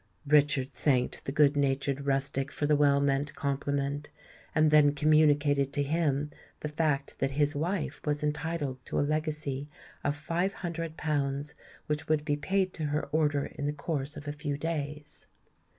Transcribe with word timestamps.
Richard 0.25 0.73
thanked 0.73 1.25
the 1.25 1.31
good 1.31 1.55
natured 1.55 2.07
rustic 2.07 2.51
for 2.51 2.65
the 2.65 2.75
well 2.75 2.99
meant 2.99 3.35
compliment, 3.35 4.09
and 4.55 4.71
then 4.71 4.95
communicated 4.95 5.71
to 5.73 5.83
him 5.83 6.31
the 6.61 6.69
fact 6.69 7.19
that 7.19 7.29
his 7.37 7.53
wife 7.55 8.01
was 8.03 8.23
entitled 8.23 8.83
to 8.85 8.99
a 8.99 9.05
legacy 9.05 9.69
of 10.03 10.15
five 10.15 10.53
hundred 10.65 10.97
pounds, 10.97 11.53
which 11.85 12.07
would 12.07 12.25
be 12.25 12.35
paid 12.35 12.73
to 12.73 12.85
her 12.85 13.03
order 13.11 13.45
in 13.45 13.67
the 13.67 13.73
course 13.73 14.17
of 14.17 14.27
a 14.27 14.33
few 14.33 14.57
days. 14.57 15.27